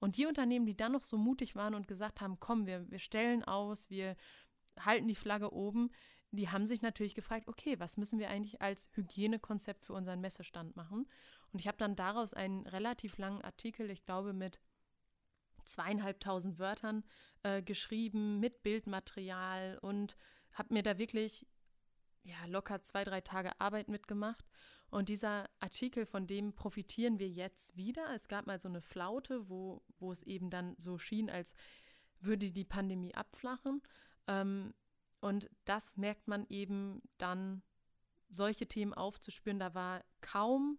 Und 0.00 0.16
die 0.16 0.26
Unternehmen, 0.26 0.66
die 0.66 0.76
dann 0.76 0.92
noch 0.92 1.04
so 1.04 1.16
mutig 1.16 1.56
waren 1.56 1.74
und 1.74 1.88
gesagt 1.88 2.20
haben, 2.20 2.38
komm, 2.38 2.66
wir, 2.66 2.88
wir 2.90 2.98
stellen 3.00 3.42
aus, 3.44 3.90
wir 3.90 4.16
halten 4.78 5.08
die 5.08 5.14
Flagge 5.14 5.52
oben, 5.52 5.90
die 6.30 6.48
haben 6.50 6.66
sich 6.66 6.82
natürlich 6.82 7.14
gefragt, 7.14 7.48
okay, 7.48 7.78
was 7.80 7.96
müssen 7.96 8.18
wir 8.18 8.28
eigentlich 8.28 8.60
als 8.60 8.90
Hygienekonzept 8.92 9.84
für 9.84 9.94
unseren 9.94 10.20
Messestand 10.20 10.76
machen? 10.76 11.08
Und 11.52 11.60
ich 11.60 11.68
habe 11.68 11.78
dann 11.78 11.96
daraus 11.96 12.34
einen 12.34 12.66
relativ 12.66 13.16
langen 13.18 13.42
Artikel, 13.42 13.90
ich 13.90 14.04
glaube 14.04 14.32
mit 14.32 14.60
zweieinhalbtausend 15.64 16.58
Wörtern 16.58 17.04
äh, 17.42 17.62
geschrieben, 17.62 18.40
mit 18.40 18.62
Bildmaterial 18.62 19.78
und 19.80 20.16
habe 20.52 20.74
mir 20.74 20.82
da 20.82 20.98
wirklich 20.98 21.46
ja, 22.24 22.44
locker 22.46 22.82
zwei, 22.82 23.04
drei 23.04 23.20
Tage 23.20 23.58
Arbeit 23.60 23.88
mitgemacht. 23.88 24.44
Und 24.90 25.08
dieser 25.08 25.48
Artikel, 25.60 26.06
von 26.06 26.26
dem 26.26 26.54
profitieren 26.54 27.18
wir 27.18 27.28
jetzt 27.28 27.76
wieder. 27.76 28.14
Es 28.14 28.28
gab 28.28 28.46
mal 28.46 28.60
so 28.60 28.68
eine 28.68 28.80
Flaute, 28.80 29.48
wo, 29.48 29.82
wo 29.98 30.12
es 30.12 30.22
eben 30.22 30.50
dann 30.50 30.74
so 30.78 30.98
schien, 30.98 31.30
als 31.30 31.52
würde 32.20 32.50
die 32.50 32.64
Pandemie 32.64 33.14
abflachen. 33.14 33.82
Ähm, 34.26 34.74
und 35.20 35.50
das 35.64 35.96
merkt 35.96 36.28
man 36.28 36.46
eben 36.48 37.02
dann, 37.18 37.62
solche 38.30 38.66
Themen 38.66 38.94
aufzuspüren. 38.94 39.58
Da 39.58 39.74
war 39.74 40.04
kaum, 40.20 40.78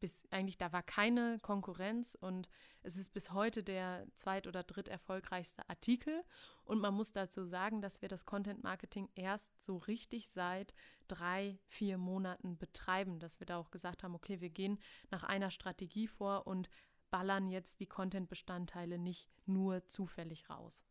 bis 0.00 0.24
eigentlich, 0.30 0.56
da 0.56 0.72
war 0.72 0.82
keine 0.82 1.38
Konkurrenz 1.40 2.16
und 2.18 2.48
es 2.82 2.96
ist 2.96 3.12
bis 3.12 3.32
heute 3.32 3.62
der 3.62 4.06
zweit- 4.14 4.46
oder 4.46 4.62
dritt 4.62 4.88
erfolgreichste 4.88 5.68
Artikel. 5.68 6.24
Und 6.64 6.80
man 6.80 6.94
muss 6.94 7.12
dazu 7.12 7.44
sagen, 7.44 7.82
dass 7.82 8.00
wir 8.00 8.08
das 8.08 8.24
Content 8.24 8.62
Marketing 8.62 9.10
erst 9.14 9.62
so 9.62 9.76
richtig 9.76 10.30
seit 10.30 10.74
drei, 11.06 11.58
vier 11.66 11.98
Monaten 11.98 12.56
betreiben, 12.56 13.18
dass 13.18 13.40
wir 13.40 13.46
da 13.46 13.58
auch 13.58 13.70
gesagt 13.70 14.02
haben, 14.02 14.14
okay, 14.14 14.40
wir 14.40 14.50
gehen 14.50 14.78
nach 15.10 15.22
einer 15.22 15.50
Strategie 15.50 16.06
vor 16.06 16.46
und 16.46 16.70
ballern 17.10 17.48
jetzt 17.48 17.80
die 17.80 17.86
Content-Bestandteile 17.86 18.98
nicht 18.98 19.28
nur 19.44 19.86
zufällig 19.86 20.48
raus. 20.48 20.84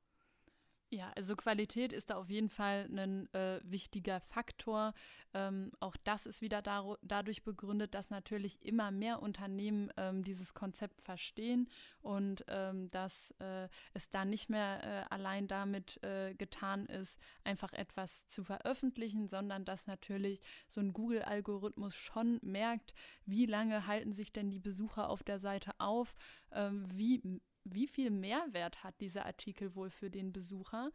Ja, 0.91 1.11
also 1.15 1.35
Qualität 1.35 1.93
ist 1.93 2.09
da 2.09 2.15
auf 2.15 2.31
jeden 2.31 2.49
Fall 2.49 2.89
ein 2.91 3.31
äh, 3.35 3.59
wichtiger 3.63 4.19
Faktor. 4.21 4.95
Ähm, 5.35 5.71
auch 5.79 5.95
das 6.03 6.25
ist 6.25 6.41
wieder 6.41 6.63
dadurch 7.03 7.43
begründet, 7.43 7.93
dass 7.93 8.09
natürlich 8.09 8.65
immer 8.65 8.89
mehr 8.89 9.21
Unternehmen 9.21 9.91
ähm, 9.97 10.23
dieses 10.23 10.55
Konzept 10.55 11.03
verstehen 11.03 11.69
und 12.01 12.43
ähm, 12.47 12.89
dass 12.89 13.35
äh, 13.39 13.69
es 13.93 14.09
da 14.09 14.25
nicht 14.25 14.49
mehr 14.49 14.83
äh, 14.83 15.13
allein 15.13 15.47
damit 15.47 16.01
äh, 16.03 16.33
getan 16.33 16.87
ist, 16.87 17.19
einfach 17.43 17.73
etwas 17.73 18.27
zu 18.27 18.43
veröffentlichen, 18.43 19.29
sondern 19.29 19.65
dass 19.65 19.85
natürlich 19.85 20.41
so 20.67 20.81
ein 20.81 20.93
Google-Algorithmus 20.93 21.93
schon 21.93 22.39
merkt, 22.41 22.95
wie 23.27 23.45
lange 23.45 23.85
halten 23.85 24.11
sich 24.11 24.33
denn 24.33 24.49
die 24.49 24.59
Besucher 24.59 25.11
auf 25.11 25.21
der 25.21 25.37
Seite 25.37 25.71
auf, 25.77 26.15
ähm, 26.51 26.87
wie 26.91 27.39
wie 27.63 27.87
viel 27.87 28.09
Mehrwert 28.09 28.83
hat 28.83 28.99
dieser 29.01 29.25
Artikel 29.25 29.75
wohl 29.75 29.89
für 29.89 30.09
den 30.09 30.31
Besucher 30.31 30.91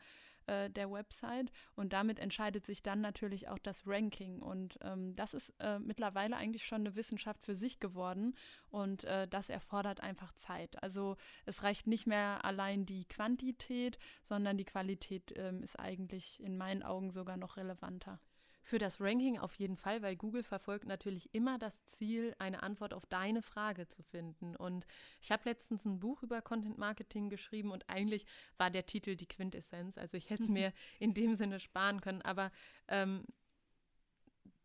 äh, 0.47 0.71
der 0.71 0.91
Website. 0.91 1.51
Und 1.75 1.93
damit 1.93 2.19
entscheidet 2.19 2.67
sich 2.67 2.83
dann 2.83 3.01
natürlich 3.01 3.49
auch 3.49 3.59
das 3.59 3.87
Ranking. 3.87 4.41
Und 4.41 4.79
ähm, 4.83 5.15
das 5.17 5.35
ist 5.35 5.53
äh, 5.59 5.79
mittlerweile 5.79 6.37
eigentlich 6.37 6.67
schon 6.67 6.81
eine 6.81 6.97
Wissenschaft 6.97 7.43
für 7.43 7.55
sich 7.55 7.81
geworden. 7.81 8.35
Und 8.69 9.05
äh, 9.05 9.29
das 9.29 9.49
erfordert 9.51 10.01
einfach 10.01 10.33
Zeit. 10.35 10.83
Also 10.83 11.17
es 11.47 11.63
reicht 11.63 11.87
nicht 11.87 12.07
mehr 12.07 12.45
allein 12.45 12.87
die 12.87 13.07
Quantität, 13.07 13.99
sondern 14.23 14.59
die 14.59 14.65
Qualität 14.65 15.33
ähm, 15.37 15.63
ist 15.63 15.79
eigentlich 15.79 16.41
in 16.41 16.57
meinen 16.57 16.83
Augen 16.83 17.11
sogar 17.11 17.37
noch 17.37 17.57
relevanter. 17.57 18.21
Für 18.67 18.79
das 18.79 18.99
Ranking 18.99 19.39
auf 19.39 19.55
jeden 19.57 19.77
Fall, 19.77 20.01
weil 20.01 20.17
Google 20.17 20.43
verfolgt 20.43 20.87
natürlich 20.87 21.35
immer 21.35 21.59
das 21.59 21.85
Ziel, 21.85 22.35
eine 22.39 22.63
Antwort 22.63 22.95
auf 22.95 23.05
deine 23.05 23.43
Frage 23.43 23.87
zu 23.89 24.03
finden. 24.03 24.57
Und 24.57 24.87
ich 25.21 25.31
habe 25.31 25.43
letztens 25.45 25.85
ein 25.85 26.01
Buch 26.01 26.23
über 26.23 26.41
Content 26.41 26.79
Marketing 26.79 27.29
geschrieben 27.29 27.73
und 27.73 27.89
eigentlich 27.91 28.25
war 28.57 28.71
der 28.71 28.87
Titel 28.87 29.17
die 29.17 29.27
Quintessenz. 29.27 29.99
Also 29.99 30.17
ich 30.17 30.31
hätte 30.31 30.45
es 30.45 30.49
mir 30.49 30.73
in 30.99 31.13
dem 31.13 31.35
Sinne 31.35 31.61
sparen 31.61 32.01
können, 32.01 32.23
aber 32.23 32.51
ähm, 32.89 33.25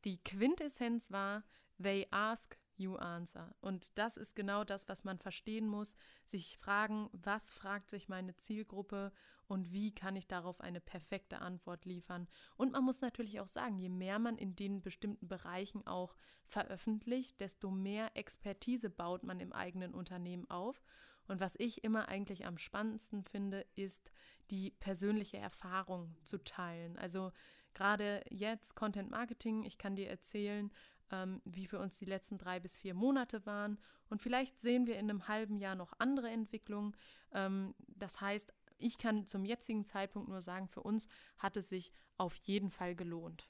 die 0.05 0.17
Quintessenz 0.23 1.11
war, 1.11 1.43
they 1.81 2.07
ask, 2.11 2.57
You 2.79 2.95
Answer. 2.95 3.53
Und 3.61 3.97
das 3.97 4.17
ist 4.17 4.35
genau 4.35 4.63
das, 4.63 4.87
was 4.87 5.03
man 5.03 5.19
verstehen 5.19 5.67
muss, 5.67 5.95
sich 6.25 6.57
fragen, 6.57 7.09
was 7.11 7.51
fragt 7.51 7.89
sich 7.89 8.09
meine 8.09 8.35
Zielgruppe 8.37 9.11
und 9.47 9.71
wie 9.71 9.93
kann 9.93 10.15
ich 10.15 10.27
darauf 10.27 10.61
eine 10.61 10.79
perfekte 10.79 11.39
Antwort 11.39 11.85
liefern. 11.85 12.27
Und 12.55 12.71
man 12.71 12.83
muss 12.83 13.01
natürlich 13.01 13.39
auch 13.39 13.47
sagen, 13.47 13.77
je 13.77 13.89
mehr 13.89 14.19
man 14.19 14.37
in 14.37 14.55
den 14.55 14.81
bestimmten 14.81 15.27
Bereichen 15.27 15.85
auch 15.85 16.15
veröffentlicht, 16.45 17.39
desto 17.41 17.69
mehr 17.69 18.15
Expertise 18.15 18.89
baut 18.89 19.23
man 19.23 19.39
im 19.39 19.53
eigenen 19.53 19.93
Unternehmen 19.93 20.49
auf. 20.49 20.81
Und 21.27 21.39
was 21.39 21.55
ich 21.59 21.83
immer 21.83 22.09
eigentlich 22.09 22.45
am 22.45 22.57
spannendsten 22.57 23.23
finde, 23.23 23.65
ist 23.75 24.11
die 24.49 24.71
persönliche 24.71 25.37
Erfahrung 25.37 26.15
zu 26.23 26.43
teilen. 26.43 26.97
Also 26.97 27.31
gerade 27.75 28.23
jetzt 28.31 28.75
Content 28.75 29.11
Marketing, 29.11 29.63
ich 29.63 29.77
kann 29.77 29.95
dir 29.95 30.09
erzählen, 30.09 30.71
ähm, 31.11 31.41
wie 31.45 31.67
für 31.67 31.79
uns 31.79 31.97
die 31.99 32.05
letzten 32.05 32.37
drei 32.37 32.59
bis 32.59 32.77
vier 32.77 32.93
Monate 32.93 33.45
waren. 33.45 33.77
Und 34.09 34.21
vielleicht 34.21 34.59
sehen 34.59 34.87
wir 34.87 34.97
in 34.97 35.09
einem 35.09 35.27
halben 35.27 35.59
Jahr 35.59 35.75
noch 35.75 35.93
andere 35.99 36.29
Entwicklungen. 36.29 36.95
Ähm, 37.33 37.75
das 37.87 38.21
heißt, 38.21 38.53
ich 38.77 38.97
kann 38.97 39.27
zum 39.27 39.45
jetzigen 39.45 39.85
Zeitpunkt 39.85 40.29
nur 40.29 40.41
sagen, 40.41 40.67
für 40.67 40.81
uns 40.81 41.07
hat 41.37 41.57
es 41.57 41.69
sich 41.69 41.93
auf 42.17 42.35
jeden 42.35 42.71
Fall 42.71 42.95
gelohnt. 42.95 43.49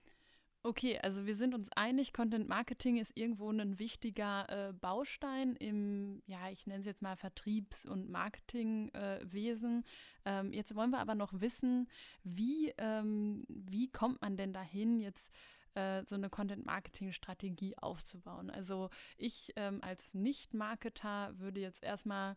Okay, 0.61 0.99
also 1.01 1.25
wir 1.25 1.35
sind 1.35 1.55
uns 1.55 1.71
einig, 1.71 2.11
Content 2.11 2.49
Marketing 2.49 2.97
ist 2.97 3.15
irgendwo 3.15 3.49
ein 3.49 3.79
wichtiger 3.79 4.45
äh, 4.49 4.73
Baustein 4.73 5.55
im, 5.55 6.21
ja, 6.25 6.49
ich 6.49 6.67
nenne 6.67 6.81
es 6.81 6.85
jetzt 6.85 7.01
mal 7.01 7.15
Vertriebs- 7.15 7.85
und 7.85 8.09
Marketingwesen. 8.09 9.85
Äh, 10.25 10.39
ähm, 10.39 10.51
jetzt 10.51 10.75
wollen 10.75 10.89
wir 10.89 10.99
aber 10.99 11.15
noch 11.15 11.39
wissen, 11.39 11.87
wie, 12.23 12.73
ähm, 12.77 13.45
wie 13.47 13.89
kommt 13.89 14.21
man 14.21 14.35
denn 14.35 14.51
dahin, 14.51 14.99
jetzt 14.99 15.31
äh, 15.75 16.03
so 16.05 16.15
eine 16.15 16.29
Content-Marketing-Strategie 16.29 17.77
aufzubauen. 17.77 18.49
Also 18.49 18.89
ich 19.17 19.53
ähm, 19.55 19.79
als 19.81 20.13
Nicht-Marketer 20.13 21.37
würde 21.39 21.59
jetzt 21.59 21.83
erstmal 21.83 22.35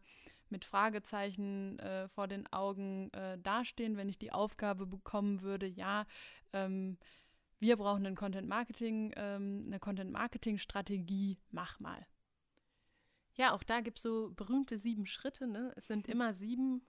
mit 0.49 0.65
Fragezeichen 0.65 1.79
äh, 1.79 2.09
vor 2.09 2.29
den 2.29 2.47
Augen 2.53 3.11
äh, 3.13 3.39
dastehen, 3.39 3.97
wenn 3.97 4.09
ich 4.09 4.19
die 4.19 4.33
Aufgabe 4.33 4.87
bekommen 4.87 5.41
würde, 5.41 5.67
ja, 5.67 6.07
ähm, 6.53 6.99
wir 7.59 7.77
brauchen 7.77 8.05
ein 8.07 8.17
Content 8.17 8.49
Marketing, 8.49 9.13
ähm, 9.17 9.65
eine 9.67 9.79
Content 9.79 10.11
Marketing 10.11 10.59
Strategie, 10.59 11.39
mach 11.53 11.79
mal. 11.79 12.07
Ja, 13.35 13.55
auch 13.55 13.63
da 13.63 13.81
gibt 13.81 13.99
es 13.99 14.03
so 14.03 14.33
berühmte 14.35 14.79
sieben 14.79 15.07
Schritte. 15.07 15.47
Ne? 15.47 15.73
Es 15.77 15.87
sind 15.87 16.09
immer 16.09 16.33
sieben 16.33 16.83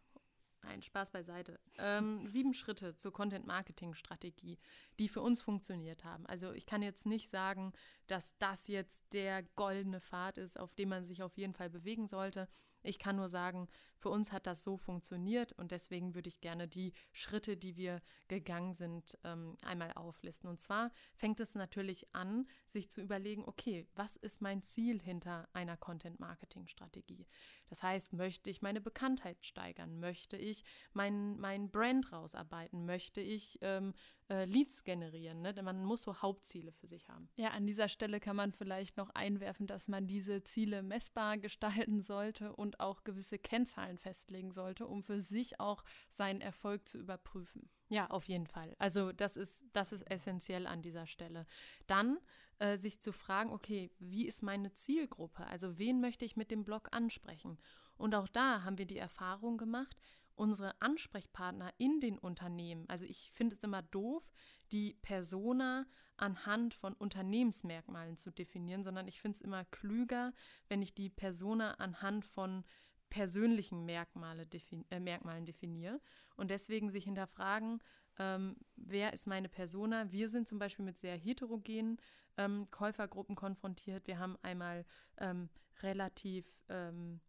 Nein, 0.63 0.81
Spaß 0.81 1.11
beiseite. 1.11 1.59
Ähm, 1.77 2.25
sieben 2.25 2.53
Schritte 2.53 2.95
zur 2.95 3.11
Content-Marketing-Strategie, 3.11 4.57
die 4.97 5.09
für 5.09 5.21
uns 5.21 5.41
funktioniert 5.41 6.05
haben. 6.05 6.25
Also 6.25 6.53
ich 6.53 6.65
kann 6.65 6.81
jetzt 6.81 7.05
nicht 7.05 7.29
sagen, 7.29 7.73
dass 8.07 8.37
das 8.37 8.67
jetzt 8.67 9.03
der 9.11 9.43
goldene 9.55 9.99
Pfad 9.99 10.37
ist, 10.37 10.57
auf 10.57 10.73
dem 10.73 10.89
man 10.89 11.05
sich 11.05 11.21
auf 11.21 11.37
jeden 11.37 11.53
Fall 11.53 11.69
bewegen 11.69 12.07
sollte. 12.07 12.47
Ich 12.83 12.99
kann 12.99 13.15
nur 13.15 13.29
sagen, 13.29 13.67
für 13.97 14.09
uns 14.09 14.31
hat 14.31 14.47
das 14.47 14.63
so 14.63 14.77
funktioniert 14.77 15.53
und 15.53 15.71
deswegen 15.71 16.13
würde 16.13 16.27
ich 16.27 16.41
gerne 16.41 16.67
die 16.67 16.93
Schritte, 17.13 17.55
die 17.55 17.77
wir 17.77 18.01
gegangen 18.27 18.73
sind, 18.73 19.17
ähm, 19.23 19.57
einmal 19.63 19.93
auflisten. 19.93 20.49
Und 20.49 20.59
zwar 20.59 20.91
fängt 21.15 21.39
es 21.39 21.55
natürlich 21.55 22.13
an, 22.13 22.47
sich 22.65 22.91
zu 22.91 23.01
überlegen, 23.01 23.45
okay, 23.45 23.87
was 23.95 24.17
ist 24.17 24.41
mein 24.41 24.61
Ziel 24.61 25.01
hinter 25.01 25.47
einer 25.53 25.77
Content-Marketing-Strategie? 25.77 27.25
Das 27.69 27.81
heißt, 27.81 28.13
möchte 28.13 28.49
ich 28.49 28.61
meine 28.61 28.81
Bekanntheit 28.81 29.45
steigern? 29.45 29.99
Möchte 29.99 30.35
ich 30.35 30.65
mein, 30.91 31.37
mein 31.39 31.71
Brand 31.71 32.11
rausarbeiten? 32.11 32.85
Möchte 32.85 33.21
ich 33.21 33.57
ähm, 33.61 33.93
äh, 34.29 34.45
Leads 34.45 34.83
generieren? 34.83 35.41
Ne? 35.41 35.53
Denn 35.53 35.65
man 35.65 35.83
muss 35.83 36.03
so 36.03 36.21
Hauptziele 36.21 36.71
für 36.71 36.87
sich 36.87 37.09
haben. 37.09 37.29
Ja, 37.35 37.49
an 37.49 37.65
dieser 37.65 37.87
Stelle 37.87 38.19
kann 38.19 38.35
man 38.35 38.51
vielleicht 38.51 38.97
noch 38.97 39.09
einwerfen, 39.11 39.67
dass 39.67 39.87
man 39.87 40.07
diese 40.07 40.43
Ziele 40.43 40.83
messbar 40.83 41.37
gestalten 41.37 42.01
sollte 42.01 42.55
und 42.55 42.79
auch 42.79 43.03
gewisse 43.03 43.39
Kennzahlen 43.39 43.97
festlegen 43.97 44.51
sollte, 44.51 44.87
um 44.87 45.03
für 45.03 45.21
sich 45.21 45.59
auch 45.59 45.83
seinen 46.09 46.41
Erfolg 46.41 46.87
zu 46.87 46.99
überprüfen. 46.99 47.69
Ja, 47.89 48.07
auf 48.07 48.27
jeden 48.27 48.47
Fall. 48.47 48.75
Also 48.79 49.11
das 49.11 49.37
ist, 49.37 49.63
das 49.73 49.91
ist 49.91 50.01
essentiell 50.09 50.65
an 50.65 50.81
dieser 50.81 51.05
Stelle. 51.05 51.45
Dann 51.85 52.17
äh, 52.59 52.77
sich 52.77 52.99
zu 53.01 53.11
fragen, 53.11 53.51
okay, 53.51 53.91
wie 53.99 54.25
ist 54.25 54.41
meine 54.41 54.71
Zielgruppe? 54.73 55.45
Also 55.45 55.77
wen 55.77 56.01
möchte 56.01 56.25
ich 56.25 56.35
mit 56.35 56.49
dem 56.49 56.63
Blog 56.63 56.89
ansprechen? 56.91 57.59
Und 57.97 58.15
auch 58.15 58.27
da 58.27 58.63
haben 58.63 58.77
wir 58.77 58.85
die 58.85 58.97
Erfahrung 58.97 59.57
gemacht, 59.57 59.97
unsere 60.35 60.79
Ansprechpartner 60.81 61.73
in 61.77 61.99
den 61.99 62.17
Unternehmen, 62.17 62.87
also 62.89 63.05
ich 63.05 63.31
finde 63.33 63.55
es 63.55 63.63
immer 63.63 63.81
doof, 63.81 64.23
die 64.71 64.95
Persona 65.01 65.85
anhand 66.17 66.73
von 66.73 66.93
Unternehmensmerkmalen 66.93 68.17
zu 68.17 68.31
definieren, 68.31 68.83
sondern 68.83 69.07
ich 69.07 69.21
finde 69.21 69.35
es 69.35 69.41
immer 69.41 69.65
klüger, 69.65 70.33
wenn 70.67 70.81
ich 70.81 70.93
die 70.93 71.09
Persona 71.09 71.75
anhand 71.75 72.25
von 72.25 72.63
persönlichen 73.09 73.85
Merkmale 73.85 74.47
defin 74.47 74.85
äh, 74.89 74.99
Merkmalen 74.99 75.45
definiere. 75.45 76.01
Und 76.35 76.49
deswegen 76.49 76.89
sich 76.89 77.03
hinterfragen, 77.03 77.79
ähm, 78.17 78.55
wer 78.75 79.13
ist 79.13 79.27
meine 79.27 79.49
Persona? 79.49 80.11
Wir 80.11 80.29
sind 80.29 80.47
zum 80.47 80.57
Beispiel 80.57 80.85
mit 80.85 80.97
sehr 80.97 81.15
heterogenen 81.15 81.97
ähm, 82.37 82.67
Käufergruppen 82.71 83.35
konfrontiert. 83.35 84.07
Wir 84.07 84.17
haben 84.17 84.37
einmal 84.41 84.85
ähm, 85.17 85.49
relativ 85.83 86.45
ähm, 86.69 87.21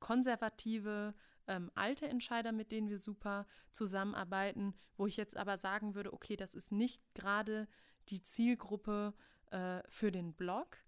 konservative 0.00 1.14
ähm, 1.48 1.70
alte 1.74 2.08
Entscheider, 2.08 2.52
mit 2.52 2.72
denen 2.72 2.88
wir 2.88 2.98
super 2.98 3.46
zusammenarbeiten, 3.70 4.74
wo 4.96 5.06
ich 5.06 5.16
jetzt 5.16 5.36
aber 5.36 5.56
sagen 5.56 5.94
würde, 5.94 6.12
okay, 6.12 6.36
das 6.36 6.54
ist 6.54 6.72
nicht 6.72 7.02
gerade 7.14 7.68
die 8.08 8.22
Zielgruppe 8.22 9.14
äh, 9.50 9.82
für 9.88 10.10
den 10.10 10.34
Blog. 10.34 10.78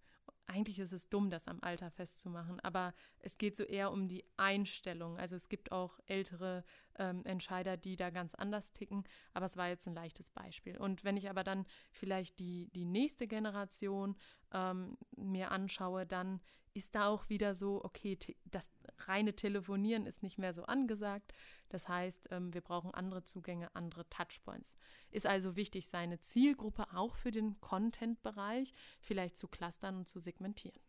Eigentlich 0.47 0.79
ist 0.79 0.93
es 0.93 1.09
dumm, 1.09 1.31
das 1.31 1.49
am 1.49 1.63
Alter 1.63 1.91
festzumachen, 1.91 2.61
aber 2.61 2.93
es 3.21 3.39
geht 3.39 3.57
so 3.57 3.65
eher 3.65 3.91
um 3.91 4.09
die 4.09 4.25
Einstellung. 4.37 5.17
Also 5.19 5.37
es 5.37 5.49
gibt 5.49 5.73
auch 5.73 5.99
ältere 6.05 6.65
ähm, 6.99 7.25
Entscheider, 7.25 7.79
die 7.79 7.97
da 7.97 8.11
ganz 8.11 8.35
anders 8.35 8.73
ticken, 8.73 9.05
aber 9.33 9.47
es 9.47 9.57
war 9.57 9.69
jetzt 9.69 9.87
ein 9.89 9.95
leichtes 9.95 10.31
Beispiel. 10.31 10.77
Und 10.77 11.03
wenn 11.03 11.17
ich 11.17 11.31
aber 11.31 11.45
dann 11.45 11.65
vielleicht 11.93 12.39
die, 12.41 12.69
die 12.75 12.85
nächste 12.85 13.27
Generation 13.27 14.17
ähm, 14.53 14.99
mir 15.17 15.51
anschaue, 15.51 16.05
dann 16.05 16.41
ist 16.75 16.95
da 16.95 17.09
auch 17.09 17.29
wieder 17.29 17.55
so, 17.55 17.83
okay, 17.85 18.19
das 18.45 18.71
reine 18.99 19.35
Telefonieren 19.35 20.07
ist 20.07 20.23
nicht 20.23 20.39
mehr 20.39 20.53
so 20.53 20.65
angesagt. 20.65 21.33
Das 21.69 21.89
heißt, 21.89 22.29
ähm, 22.33 22.53
wir 22.53 22.61
brauchen 22.61 22.93
andere 22.93 23.23
Zugänge, 23.25 23.75
andere 23.75 24.09
Touchpoints. 24.11 24.77
Ist 25.11 25.27
also 25.27 25.57
wichtig, 25.57 25.89
seine 25.89 26.19
Zielgruppe 26.19 26.87
auch 26.95 27.17
für 27.17 27.31
den 27.31 27.61
Content-Bereich 27.61 28.75
vielleicht 29.01 29.37
zu 29.37 29.49
clustern 29.49 29.97
und 29.97 30.09
zu 30.09 30.19
segmentieren. 30.19 30.81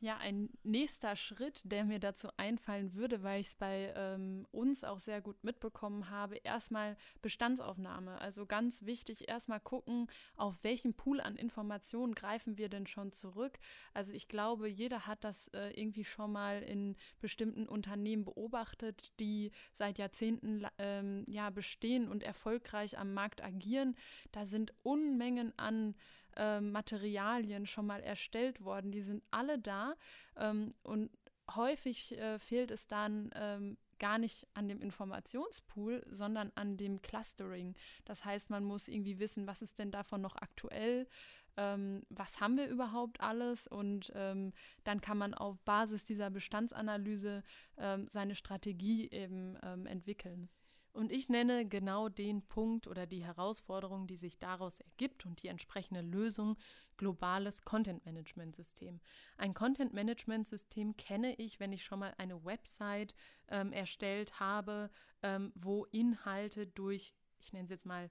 Ja, 0.00 0.16
ein 0.18 0.48
nächster 0.62 1.16
Schritt, 1.16 1.60
der 1.64 1.84
mir 1.84 1.98
dazu 1.98 2.28
einfallen 2.36 2.94
würde, 2.94 3.24
weil 3.24 3.40
ich 3.40 3.48
es 3.48 3.54
bei 3.56 3.92
ähm, 3.96 4.46
uns 4.52 4.84
auch 4.84 5.00
sehr 5.00 5.20
gut 5.20 5.42
mitbekommen 5.42 6.08
habe, 6.08 6.36
erstmal 6.36 6.96
Bestandsaufnahme. 7.20 8.20
Also 8.20 8.46
ganz 8.46 8.86
wichtig, 8.86 9.28
erstmal 9.28 9.58
gucken, 9.58 10.06
auf 10.36 10.62
welchen 10.62 10.94
Pool 10.94 11.20
an 11.20 11.34
Informationen 11.34 12.14
greifen 12.14 12.58
wir 12.58 12.68
denn 12.68 12.86
schon 12.86 13.10
zurück. 13.10 13.58
Also 13.92 14.12
ich 14.12 14.28
glaube, 14.28 14.68
jeder 14.68 15.08
hat 15.08 15.24
das 15.24 15.48
äh, 15.48 15.70
irgendwie 15.70 16.04
schon 16.04 16.30
mal 16.30 16.62
in 16.62 16.94
bestimmten 17.20 17.66
Unternehmen 17.66 18.24
beobachtet, 18.24 19.12
die 19.18 19.50
seit 19.72 19.98
Jahrzehnten 19.98 20.64
ähm, 20.78 21.24
ja, 21.26 21.50
bestehen 21.50 22.08
und 22.08 22.22
erfolgreich 22.22 22.98
am 22.98 23.14
Markt 23.14 23.42
agieren. 23.42 23.96
Da 24.30 24.46
sind 24.46 24.72
Unmengen 24.84 25.58
an 25.58 25.96
äh, 26.38 26.60
Materialien 26.60 27.66
schon 27.66 27.86
mal 27.86 28.02
erstellt 28.02 28.64
worden. 28.64 28.92
Die 28.92 29.02
sind 29.02 29.22
alle 29.30 29.58
da 29.58 29.94
ähm, 30.36 30.74
und 30.82 31.10
häufig 31.54 32.16
äh, 32.18 32.38
fehlt 32.38 32.70
es 32.70 32.86
dann 32.86 33.30
ähm, 33.34 33.76
gar 33.98 34.18
nicht 34.18 34.46
an 34.54 34.68
dem 34.68 34.80
Informationspool, 34.80 36.04
sondern 36.08 36.52
an 36.54 36.76
dem 36.76 37.02
Clustering. 37.02 37.74
Das 38.04 38.24
heißt, 38.24 38.50
man 38.50 38.64
muss 38.64 38.88
irgendwie 38.88 39.18
wissen, 39.18 39.46
was 39.46 39.62
ist 39.62 39.78
denn 39.78 39.90
davon 39.90 40.20
noch 40.20 40.36
aktuell, 40.36 41.08
ähm, 41.56 42.02
was 42.08 42.40
haben 42.40 42.56
wir 42.56 42.68
überhaupt 42.68 43.20
alles 43.20 43.66
und 43.66 44.12
ähm, 44.14 44.52
dann 44.84 45.00
kann 45.00 45.18
man 45.18 45.34
auf 45.34 45.60
Basis 45.62 46.04
dieser 46.04 46.30
Bestandsanalyse 46.30 47.42
ähm, 47.76 48.06
seine 48.10 48.36
Strategie 48.36 49.10
eben 49.10 49.58
ähm, 49.62 49.86
entwickeln. 49.86 50.48
Und 50.92 51.12
ich 51.12 51.28
nenne 51.28 51.66
genau 51.66 52.08
den 52.08 52.42
Punkt 52.42 52.86
oder 52.86 53.06
die 53.06 53.24
Herausforderung, 53.24 54.06
die 54.06 54.16
sich 54.16 54.38
daraus 54.38 54.80
ergibt 54.80 55.26
und 55.26 55.42
die 55.42 55.48
entsprechende 55.48 56.00
Lösung 56.00 56.56
globales 56.96 57.62
Content 57.62 58.04
Management 58.04 58.56
System. 58.56 59.00
Ein 59.36 59.54
Content 59.54 59.92
Management 59.92 60.48
System 60.48 60.96
kenne 60.96 61.34
ich, 61.36 61.60
wenn 61.60 61.72
ich 61.72 61.84
schon 61.84 62.00
mal 62.00 62.14
eine 62.18 62.44
Website 62.44 63.14
ähm, 63.48 63.72
erstellt 63.72 64.40
habe, 64.40 64.90
ähm, 65.22 65.52
wo 65.54 65.84
Inhalte 65.86 66.66
durch, 66.66 67.14
ich 67.38 67.52
nenne 67.52 67.64
es 67.64 67.70
jetzt 67.70 67.86
mal, 67.86 68.10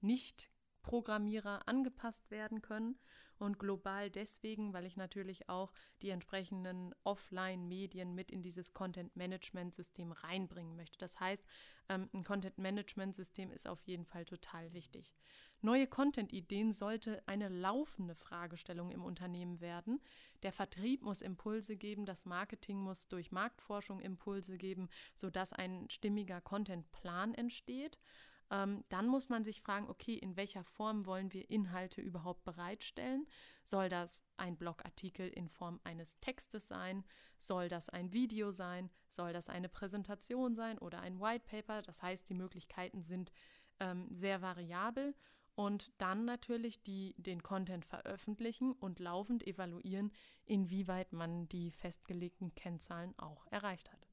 nicht 0.00 0.50
Programmierer 0.82 1.66
angepasst 1.66 2.30
werden 2.30 2.62
können 2.62 2.98
und 3.38 3.58
global 3.58 4.10
deswegen, 4.10 4.72
weil 4.72 4.86
ich 4.86 4.96
natürlich 4.96 5.48
auch 5.48 5.72
die 6.02 6.10
entsprechenden 6.10 6.94
Offline-Medien 7.04 8.14
mit 8.14 8.30
in 8.30 8.42
dieses 8.42 8.74
Content-Management-System 8.74 10.12
reinbringen 10.12 10.76
möchte. 10.76 10.98
Das 10.98 11.18
heißt, 11.20 11.44
ähm, 11.88 12.08
ein 12.12 12.24
Content-Management-System 12.24 13.50
ist 13.50 13.66
auf 13.66 13.80
jeden 13.82 14.04
Fall 14.04 14.24
total 14.24 14.72
wichtig. 14.72 15.12
Neue 15.60 15.86
Content-Ideen 15.86 16.72
sollte 16.72 17.22
eine 17.26 17.48
laufende 17.48 18.14
Fragestellung 18.14 18.92
im 18.92 19.04
Unternehmen 19.04 19.60
werden. 19.60 20.00
Der 20.42 20.52
Vertrieb 20.52 21.02
muss 21.02 21.20
Impulse 21.20 21.76
geben, 21.76 22.06
das 22.06 22.26
Marketing 22.26 22.78
muss 22.78 23.08
durch 23.08 23.32
Marktforschung 23.32 24.00
Impulse 24.00 24.56
geben, 24.56 24.88
sodass 25.16 25.52
ein 25.52 25.90
stimmiger 25.90 26.40
Content-Plan 26.40 27.34
entsteht 27.34 27.98
ähm, 28.50 28.84
dann 28.88 29.06
muss 29.06 29.28
man 29.28 29.44
sich 29.44 29.60
fragen, 29.60 29.88
okay, 29.88 30.14
in 30.14 30.36
welcher 30.36 30.64
Form 30.64 31.06
wollen 31.06 31.32
wir 31.32 31.50
Inhalte 31.50 32.00
überhaupt 32.00 32.44
bereitstellen? 32.44 33.26
Soll 33.62 33.88
das 33.88 34.22
ein 34.36 34.56
Blogartikel 34.56 35.28
in 35.28 35.48
Form 35.48 35.80
eines 35.84 36.18
Textes 36.20 36.68
sein? 36.68 37.04
Soll 37.38 37.68
das 37.68 37.88
ein 37.88 38.12
Video 38.12 38.50
sein? 38.50 38.90
Soll 39.10 39.32
das 39.32 39.48
eine 39.48 39.68
Präsentation 39.68 40.54
sein 40.54 40.78
oder 40.78 41.00
ein 41.00 41.20
White 41.20 41.44
Paper? 41.46 41.82
Das 41.82 42.02
heißt, 42.02 42.28
die 42.28 42.34
Möglichkeiten 42.34 43.02
sind 43.02 43.32
ähm, 43.80 44.08
sehr 44.10 44.40
variabel 44.40 45.14
und 45.54 45.90
dann 45.98 46.24
natürlich 46.24 46.82
die, 46.84 47.14
den 47.18 47.42
Content 47.42 47.84
veröffentlichen 47.84 48.72
und 48.72 49.00
laufend 49.00 49.46
evaluieren, 49.46 50.12
inwieweit 50.44 51.12
man 51.12 51.48
die 51.48 51.72
festgelegten 51.72 52.54
Kennzahlen 52.54 53.12
auch 53.18 53.44
erreicht 53.50 53.92
hat. 53.92 54.07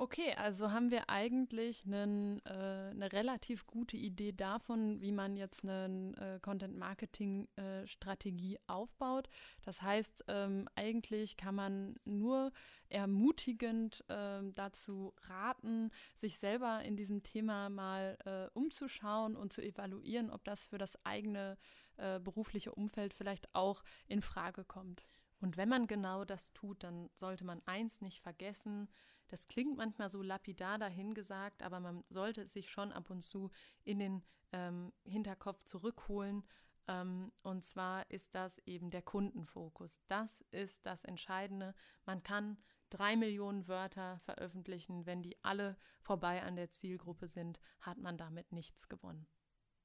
Okay, 0.00 0.32
also 0.36 0.70
haben 0.70 0.92
wir 0.92 1.10
eigentlich 1.10 1.84
einen, 1.84 2.38
äh, 2.46 2.90
eine 2.90 3.12
relativ 3.12 3.66
gute 3.66 3.96
Idee 3.96 4.30
davon, 4.30 5.00
wie 5.00 5.10
man 5.10 5.36
jetzt 5.36 5.64
eine 5.64 6.14
äh, 6.16 6.38
Content-Marketing-Strategie 6.38 8.54
äh, 8.54 8.60
aufbaut. 8.68 9.28
Das 9.64 9.82
heißt, 9.82 10.26
ähm, 10.28 10.68
eigentlich 10.76 11.36
kann 11.36 11.56
man 11.56 11.96
nur 12.04 12.52
ermutigend 12.88 14.04
ähm, 14.08 14.54
dazu 14.54 15.14
raten, 15.22 15.90
sich 16.14 16.38
selber 16.38 16.80
in 16.84 16.96
diesem 16.96 17.24
Thema 17.24 17.68
mal 17.68 18.16
äh, 18.24 18.46
umzuschauen 18.56 19.34
und 19.34 19.52
zu 19.52 19.62
evaluieren, 19.62 20.30
ob 20.30 20.44
das 20.44 20.66
für 20.66 20.78
das 20.78 21.04
eigene 21.04 21.58
äh, 21.96 22.20
berufliche 22.20 22.72
Umfeld 22.72 23.14
vielleicht 23.14 23.52
auch 23.52 23.82
in 24.06 24.22
Frage 24.22 24.62
kommt. 24.62 25.08
Und 25.40 25.56
wenn 25.56 25.68
man 25.68 25.88
genau 25.88 26.24
das 26.24 26.52
tut, 26.52 26.84
dann 26.84 27.10
sollte 27.14 27.44
man 27.44 27.62
eins 27.66 28.00
nicht 28.00 28.20
vergessen, 28.20 28.88
das 29.28 29.48
klingt 29.48 29.76
manchmal 29.76 30.10
so 30.10 30.22
lapidar 30.22 30.78
dahingesagt, 30.78 31.62
aber 31.62 31.80
man 31.80 32.04
sollte 32.08 32.42
es 32.42 32.52
sich 32.52 32.70
schon 32.70 32.92
ab 32.92 33.10
und 33.10 33.22
zu 33.22 33.50
in 33.84 33.98
den 33.98 34.24
ähm, 34.52 34.92
Hinterkopf 35.04 35.64
zurückholen. 35.64 36.44
Ähm, 36.88 37.32
und 37.42 37.62
zwar 37.62 38.10
ist 38.10 38.34
das 38.34 38.58
eben 38.66 38.90
der 38.90 39.02
Kundenfokus. 39.02 40.00
Das 40.08 40.42
ist 40.50 40.86
das 40.86 41.04
Entscheidende. 41.04 41.74
Man 42.06 42.22
kann 42.22 42.58
drei 42.90 43.16
Millionen 43.16 43.68
Wörter 43.68 44.18
veröffentlichen. 44.20 45.06
Wenn 45.06 45.22
die 45.22 45.36
alle 45.44 45.76
vorbei 46.00 46.42
an 46.42 46.56
der 46.56 46.70
Zielgruppe 46.70 47.28
sind, 47.28 47.60
hat 47.80 47.98
man 47.98 48.16
damit 48.16 48.52
nichts 48.52 48.88
gewonnen. 48.88 49.26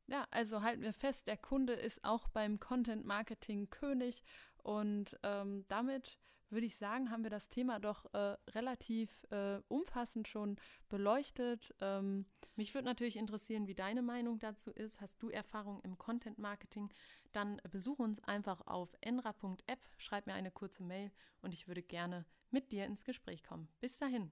Ja, 0.08 0.28
also 0.32 0.62
halten 0.62 0.82
wir 0.82 0.94
fest, 0.94 1.28
der 1.28 1.38
Kunde 1.38 1.74
ist 1.74 2.04
auch 2.04 2.28
beim 2.28 2.60
Content 2.60 3.06
Marketing 3.06 3.70
König 3.70 4.24
und 4.62 5.18
ähm, 5.24 5.66
damit 5.70 6.20
würde 6.54 6.66
ich 6.66 6.78
sagen, 6.78 7.10
haben 7.12 7.24
wir 7.24 7.30
das 7.30 7.50
Thema 7.50 7.80
doch 7.80 8.06
äh, 8.14 8.38
relativ 8.52 9.24
äh, 9.32 9.60
umfassend 9.68 10.28
schon 10.28 10.58
beleuchtet. 10.90 11.74
Ähm, 11.82 12.26
Mich 12.56 12.74
würde 12.74 12.86
natürlich 12.86 13.18
interessieren, 13.18 13.68
wie 13.68 13.76
deine 13.76 14.02
Meinung 14.02 14.40
dazu 14.40 14.72
ist. 14.72 15.02
Hast 15.02 15.22
du 15.22 15.30
Erfahrung 15.30 15.82
im 15.82 15.98
Content 15.98 16.38
Marketing? 16.38 16.90
Dann 17.32 17.62
besuch 17.72 18.00
uns 18.00 18.20
einfach 18.24 18.66
auf 18.68 18.96
enra.app, 19.02 19.80
schreib 19.98 20.28
mir 20.28 20.34
eine 20.34 20.52
kurze 20.52 20.84
Mail 20.84 21.12
und 21.42 21.54
ich 21.54 21.68
würde 21.68 21.82
gerne 21.82 22.26
mit 22.52 22.72
dir 22.72 22.86
ins 22.86 23.04
Gespräch 23.04 23.44
kommen. 23.44 23.68
Bis 23.80 23.98
dahin. 23.98 24.32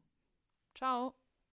Ciao. 0.76 1.21